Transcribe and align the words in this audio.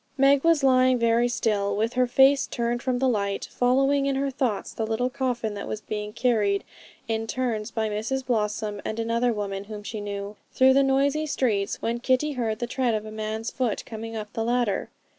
Meg 0.17 0.43
was 0.43 0.63
lying 0.63 0.97
very 0.97 1.27
still, 1.27 1.77
with 1.77 1.93
her 1.93 2.07
face 2.07 2.47
turned 2.47 2.81
from 2.81 2.97
the 2.97 3.07
light, 3.07 3.47
following 3.51 4.07
in 4.07 4.15
her 4.15 4.31
thoughts 4.31 4.73
the 4.73 4.83
little 4.87 5.11
coffin 5.11 5.53
that 5.53 5.67
was 5.67 5.79
being 5.81 6.11
carried 6.11 6.63
in 7.07 7.27
turns 7.27 7.69
by 7.69 7.87
Mrs 7.87 8.25
Blossom 8.25 8.81
and 8.83 8.99
another 8.99 9.31
woman 9.31 9.65
whom 9.65 9.83
she 9.83 10.01
knew, 10.01 10.37
through 10.53 10.73
the 10.73 10.81
noisy 10.81 11.27
streets, 11.27 11.83
when 11.83 11.99
Kitty 11.99 12.31
heard 12.31 12.57
the 12.57 12.65
tread 12.65 12.95
of 12.95 13.05
a 13.05 13.11
man's 13.11 13.51
foot 13.51 13.85
coming 13.85 14.15
up 14.15 14.33
the 14.33 14.43
ladder. 14.43 14.89